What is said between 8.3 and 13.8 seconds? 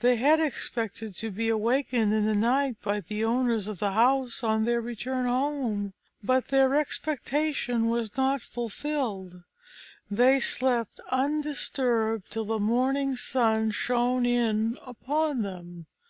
fulfilled; they slept undisturbed till the morning sun